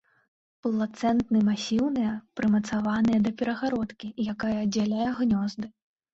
[0.65, 5.65] Плацэнты масіўныя, прымацаваныя да перагародкі, якая аддзяляе гнёзды.